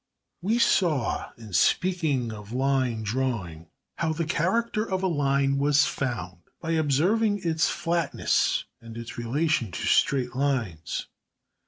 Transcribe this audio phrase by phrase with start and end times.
[0.41, 3.67] We saw, in speaking of line drawing,
[3.97, 9.71] how the character of a line was found by observing its flatnesses and its relation
[9.71, 11.05] to straight lines.